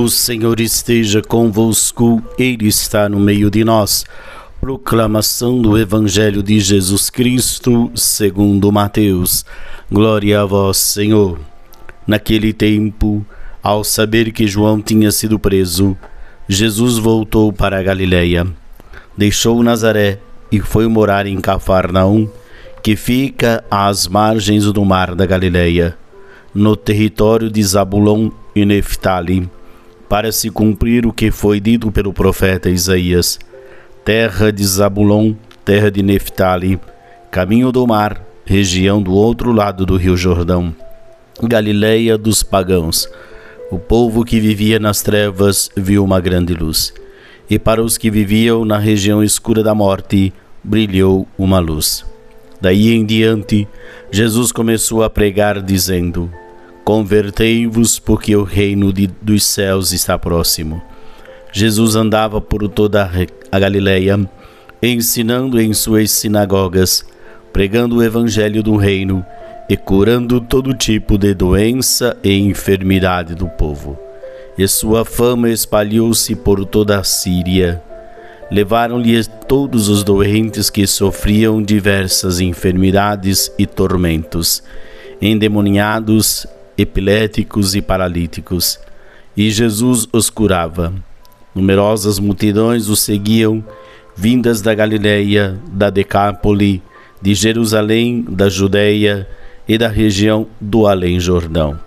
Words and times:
O 0.00 0.08
Senhor 0.08 0.58
esteja 0.60 1.20
convosco, 1.20 2.22
Ele 2.38 2.66
está 2.68 3.06
no 3.06 3.20
meio 3.20 3.50
de 3.50 3.62
nós. 3.62 4.06
Proclamação 4.58 5.60
do 5.60 5.76
Evangelho 5.76 6.42
de 6.42 6.58
Jesus 6.58 7.10
Cristo, 7.10 7.92
segundo 7.94 8.72
Mateus. 8.72 9.44
Glória 9.92 10.40
a 10.40 10.46
vós, 10.46 10.78
Senhor. 10.78 11.38
Naquele 12.06 12.54
tempo, 12.54 13.26
ao 13.62 13.84
saber 13.84 14.32
que 14.32 14.46
João 14.46 14.80
tinha 14.80 15.12
sido 15.12 15.38
preso, 15.38 15.94
Jesus 16.48 16.96
voltou 16.96 17.52
para 17.52 17.78
a 17.78 17.82
Galiléia. 17.82 18.46
Deixou 19.14 19.62
Nazaré 19.62 20.18
e 20.50 20.60
foi 20.60 20.88
morar 20.88 21.26
em 21.26 21.38
Cafarnaum, 21.42 22.26
que 22.82 22.96
fica 22.96 23.62
às 23.70 24.08
margens 24.08 24.64
do 24.64 24.82
mar 24.82 25.14
da 25.14 25.26
Galiléia, 25.26 25.94
no 26.54 26.74
território 26.74 27.50
de 27.50 27.62
Zabulon 27.62 28.30
e 28.56 28.64
Neftali 28.64 29.59
para 30.10 30.32
se 30.32 30.50
cumprir 30.50 31.06
o 31.06 31.12
que 31.12 31.30
foi 31.30 31.60
dito 31.60 31.92
pelo 31.92 32.12
profeta 32.12 32.68
Isaías: 32.68 33.38
Terra 34.04 34.50
de 34.50 34.64
Zabulon, 34.64 35.34
terra 35.64 35.88
de 35.88 36.02
Neftali, 36.02 36.80
caminho 37.30 37.70
do 37.70 37.86
mar, 37.86 38.20
região 38.44 39.00
do 39.00 39.12
outro 39.12 39.52
lado 39.52 39.86
do 39.86 39.96
rio 39.96 40.16
Jordão, 40.16 40.74
Galileia 41.40 42.18
dos 42.18 42.42
pagãos. 42.42 43.08
O 43.70 43.78
povo 43.78 44.24
que 44.24 44.40
vivia 44.40 44.80
nas 44.80 45.00
trevas 45.00 45.70
viu 45.76 46.02
uma 46.02 46.18
grande 46.18 46.54
luz, 46.54 46.92
e 47.48 47.56
para 47.56 47.80
os 47.80 47.96
que 47.96 48.10
viviam 48.10 48.64
na 48.64 48.78
região 48.78 49.22
escura 49.22 49.62
da 49.62 49.76
morte 49.76 50.32
brilhou 50.64 51.28
uma 51.38 51.60
luz. 51.60 52.04
Daí 52.60 52.92
em 52.92 53.06
diante, 53.06 53.68
Jesus 54.10 54.50
começou 54.50 55.04
a 55.04 55.08
pregar, 55.08 55.62
dizendo: 55.62 56.28
Convertei-vos, 56.90 58.00
porque 58.00 58.34
o 58.34 58.42
reino 58.42 58.92
de, 58.92 59.06
dos 59.22 59.44
céus 59.44 59.92
está 59.92 60.18
próximo. 60.18 60.82
Jesus 61.52 61.94
andava 61.94 62.40
por 62.40 62.68
toda 62.68 63.08
a 63.52 63.58
Galileia, 63.60 64.18
ensinando 64.82 65.60
em 65.60 65.72
suas 65.72 66.10
sinagogas, 66.10 67.06
pregando 67.52 67.98
o 67.98 68.02
evangelho 68.02 68.60
do 68.60 68.74
reino 68.74 69.24
e 69.68 69.76
curando 69.76 70.40
todo 70.40 70.74
tipo 70.74 71.16
de 71.16 71.32
doença 71.32 72.16
e 72.24 72.36
enfermidade 72.36 73.36
do 73.36 73.46
povo. 73.46 73.96
E 74.58 74.66
sua 74.66 75.04
fama 75.04 75.48
espalhou-se 75.48 76.34
por 76.34 76.64
toda 76.64 76.98
a 76.98 77.04
Síria. 77.04 77.80
Levaram-lhe 78.50 79.24
todos 79.46 79.88
os 79.88 80.02
doentes 80.02 80.68
que 80.68 80.88
sofriam 80.88 81.62
diversas 81.62 82.40
enfermidades 82.40 83.48
e 83.56 83.64
tormentos, 83.64 84.60
endemoniados 85.22 86.48
epiléticos 86.80 87.74
e 87.74 87.82
paralíticos, 87.82 88.78
e 89.36 89.50
Jesus 89.50 90.08
os 90.12 90.30
curava. 90.30 90.92
Numerosas 91.54 92.18
multidões 92.18 92.88
o 92.88 92.96
seguiam, 92.96 93.62
vindas 94.16 94.62
da 94.62 94.74
Galiléia, 94.74 95.58
da 95.66 95.90
Decápole, 95.90 96.82
de 97.20 97.34
Jerusalém, 97.34 98.24
da 98.28 98.48
Judéia 98.48 99.28
e 99.68 99.76
da 99.76 99.88
região 99.88 100.46
do 100.60 100.86
Além-Jordão. 100.86 101.78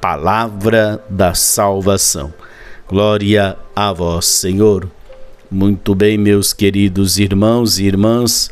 Palavra 0.00 1.02
da 1.10 1.34
salvação. 1.34 2.32
Glória 2.88 3.56
a 3.74 3.92
vós, 3.92 4.26
Senhor. 4.26 4.88
Muito 5.50 5.94
bem, 5.94 6.16
meus 6.16 6.52
queridos 6.52 7.18
irmãos 7.18 7.78
e 7.78 7.84
irmãs, 7.84 8.50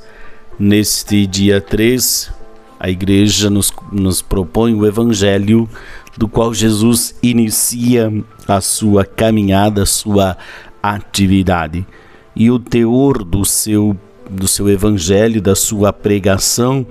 neste 0.59 1.27
dia 1.27 1.61
3 1.61 2.44
a 2.85 2.91
igreja 2.91 3.49
nos, 3.49 3.73
nos 3.91 4.21
propõe 4.21 4.75
o 4.75 4.85
evangelho 4.85 5.67
do 6.19 6.29
qual 6.29 6.53
Jesus 6.53 7.15
inicia 7.23 8.13
a 8.47 8.61
sua 8.61 9.07
caminhada, 9.07 9.85
a 9.85 9.87
sua 9.87 10.37
atividade. 10.83 11.87
E 12.37 12.51
o 12.51 12.59
teor 12.59 13.25
do 13.25 13.43
seu, 13.43 13.97
do 14.29 14.47
seu 14.47 14.69
evangelho, 14.69 15.41
da 15.41 15.55
sua 15.55 15.95
pregação, 15.95 16.87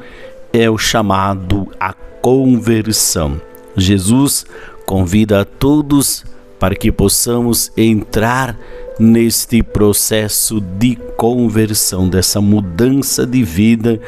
é 0.52 0.68
o 0.68 0.80
chamado 0.80 1.68
à 1.80 1.94
conversão. 1.94 3.40
Jesus 3.78 4.48
convida 4.88 5.42
a 5.42 5.46
todos 5.46 6.26
para 6.58 6.74
que 6.74 6.92
possamos 6.92 7.72
entrar 7.78 8.58
neste 9.00 9.64
processo 9.64 10.60
de 10.60 10.96
conversão, 11.18 12.08
dessa 12.08 12.40
mudança 12.40 13.26
de 13.26 13.44
vida, 13.44 14.00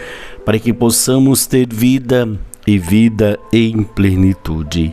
para 0.44 0.59
que 0.59 0.73
possamos 0.73 1.46
ter 1.46 1.68
vida 1.72 2.29
e 2.68 2.78
vida 2.78 3.40
em 3.51 3.84
plenitude. 3.84 4.91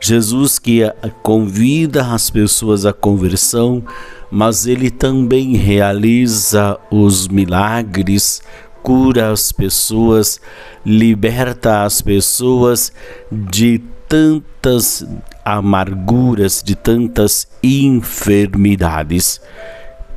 Jesus 0.00 0.58
que 0.58 0.80
convida 1.22 2.06
as 2.06 2.30
pessoas 2.30 2.86
à 2.86 2.92
conversão, 2.92 3.84
mas 4.30 4.66
ele 4.66 4.90
também 4.90 5.56
realiza 5.56 6.78
os 6.90 7.28
milagres, 7.28 8.42
cura 8.82 9.30
as 9.30 9.52
pessoas, 9.52 10.40
liberta 10.84 11.84
as 11.84 12.00
pessoas 12.00 12.92
de 13.30 13.82
tantas 14.10 15.06
amarguras, 15.44 16.64
de 16.64 16.74
tantas 16.74 17.46
enfermidades. 17.62 19.40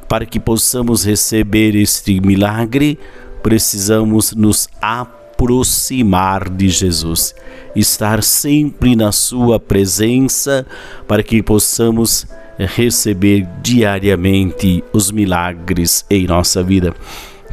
Para 0.09 0.25
que 0.25 0.39
possamos 0.39 1.05
receber 1.05 1.75
este 1.75 2.19
milagre, 2.19 2.97
precisamos 3.43 4.33
nos 4.33 4.67
aproximar 4.81 6.49
de 6.49 6.69
Jesus, 6.69 7.35
estar 7.75 8.23
sempre 8.23 8.95
na 8.95 9.11
Sua 9.11 9.59
presença, 9.59 10.65
para 11.07 11.21
que 11.21 11.43
possamos 11.43 12.25
receber 12.57 13.47
diariamente 13.61 14.83
os 14.91 15.11
milagres 15.11 16.03
em 16.09 16.25
nossa 16.25 16.63
vida. 16.63 16.95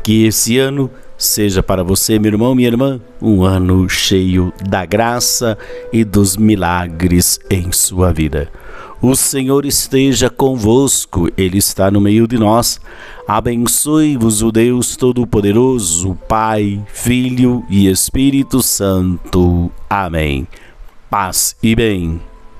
Que 0.02 0.24
esse 0.24 0.58
ano 0.58 0.90
seja 1.20 1.62
para 1.62 1.84
você, 1.84 2.18
meu 2.18 2.32
irmão, 2.32 2.54
minha 2.54 2.68
irmã, 2.68 2.98
um 3.20 3.42
ano 3.42 3.88
cheio 3.88 4.52
da 4.68 4.86
graça 4.86 5.56
e 5.92 6.02
dos 6.02 6.36
milagres 6.36 7.38
em 7.50 7.70
sua 7.70 8.12
vida. 8.12 8.50
O 9.02 9.14
Senhor 9.14 9.64
esteja 9.64 10.28
convosco, 10.28 11.30
Ele 11.36 11.58
está 11.58 11.90
no 11.90 12.00
meio 12.00 12.26
de 12.26 12.38
nós. 12.38 12.80
Abençoe-vos 13.28 14.42
o 14.42 14.50
Deus 14.50 14.96
Todo-Poderoso, 14.96 16.18
Pai, 16.28 16.82
Filho 16.86 17.64
e 17.68 17.88
Espírito 17.88 18.62
Santo. 18.62 19.70
Amém. 19.88 20.46
Paz 21.10 21.56
e 21.62 21.74
bem. 21.74 22.29